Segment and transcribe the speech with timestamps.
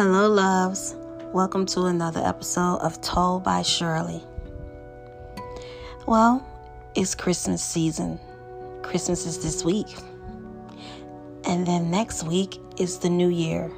[0.00, 0.94] Hello, loves.
[1.32, 4.22] Welcome to another episode of Told by Shirley.
[6.06, 6.46] Well,
[6.94, 8.20] it's Christmas season.
[8.82, 9.88] Christmas is this week.
[11.46, 13.72] And then next week is the new year.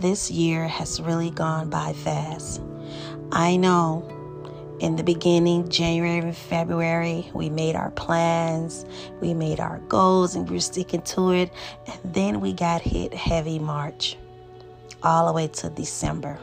[0.00, 2.60] This year has really gone by fast.
[3.30, 4.02] I know
[4.80, 8.84] in the beginning, January and February, we made our plans,
[9.20, 11.52] we made our goals, and we we're sticking to it.
[11.86, 14.16] And then we got hit heavy March,
[15.04, 16.38] all the way to December.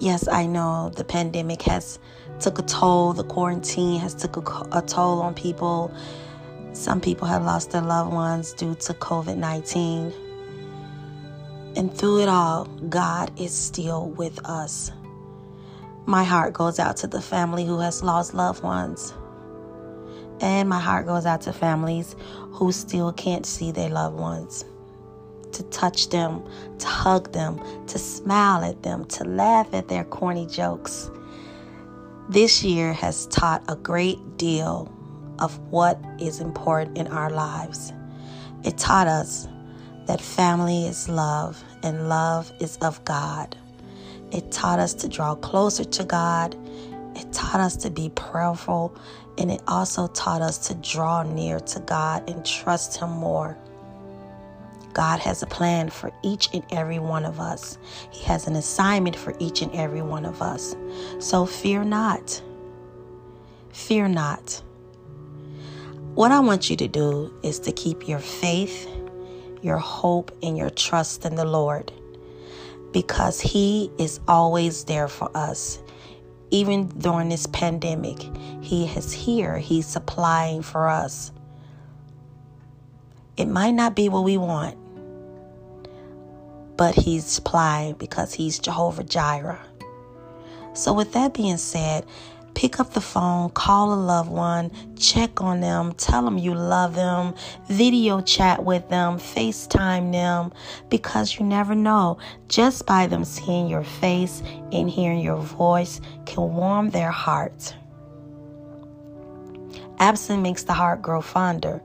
[0.00, 1.98] Yes, I know the pandemic has
[2.38, 3.12] took a toll.
[3.12, 5.92] The quarantine has took a, a toll on people.
[6.72, 10.12] Some people have lost their loved ones due to COVID 19.
[11.76, 14.92] And through it all, God is still with us.
[16.06, 19.12] My heart goes out to the family who has lost loved ones.
[20.40, 22.14] And my heart goes out to families
[22.52, 24.64] who still can't see their loved ones.
[25.52, 26.42] To touch them,
[26.78, 31.10] to hug them, to smile at them, to laugh at their corny jokes.
[32.28, 34.92] This year has taught a great deal
[35.38, 37.92] of what is important in our lives.
[38.64, 39.48] It taught us
[40.06, 43.56] that family is love and love is of God.
[44.30, 46.56] It taught us to draw closer to God.
[47.16, 48.94] It taught us to be prayerful.
[49.38, 53.56] And it also taught us to draw near to God and trust Him more.
[54.92, 57.78] God has a plan for each and every one of us.
[58.10, 60.74] He has an assignment for each and every one of us.
[61.18, 62.42] So fear not.
[63.72, 64.62] Fear not.
[66.14, 68.88] What I want you to do is to keep your faith,
[69.62, 71.92] your hope, and your trust in the Lord
[72.92, 75.78] because He is always there for us.
[76.50, 78.20] Even during this pandemic,
[78.62, 81.30] He is here, He's supplying for us.
[83.38, 84.76] It might not be what we want,
[86.76, 89.60] but He's supplying because He's Jehovah Jireh.
[90.74, 92.04] So, with that being said,
[92.58, 96.96] Pick up the phone, call a loved one, check on them, tell them you love
[96.96, 97.36] them,
[97.68, 100.52] video chat with them, FaceTime them,
[100.88, 102.18] because you never know.
[102.48, 104.42] Just by them seeing your face
[104.72, 107.76] and hearing your voice can warm their heart.
[110.00, 111.80] Absence makes the heart grow fonder,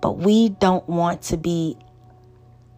[0.00, 1.76] but we don't want to be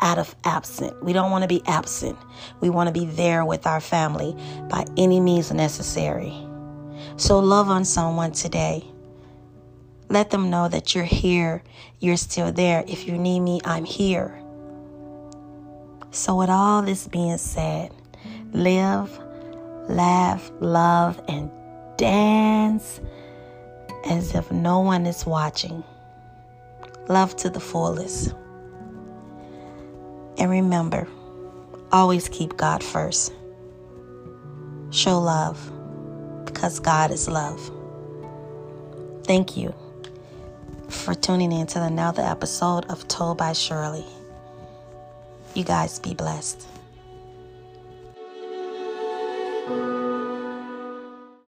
[0.01, 1.03] out of absent.
[1.05, 2.19] We don't want to be absent.
[2.61, 4.35] We want to be there with our family
[4.69, 6.35] by any means necessary.
[7.17, 8.85] So love on someone today.
[10.09, 11.63] Let them know that you're here,
[12.01, 12.83] you're still there.
[12.89, 14.37] If you need me, I'm here.
[16.13, 17.93] So, with all this being said,
[18.53, 19.17] live,
[19.89, 21.49] laugh, love, and
[21.97, 23.01] dance
[24.05, 25.85] as if no one is watching.
[27.11, 28.33] Love to the fullest.
[30.39, 31.09] And remember,
[31.91, 33.35] always keep God first.
[34.93, 35.59] Show love
[36.45, 37.61] because God is love.
[39.25, 39.75] Thank you
[40.89, 44.07] for tuning in to another episode of Told by Shirley.
[45.55, 46.65] You guys be blessed.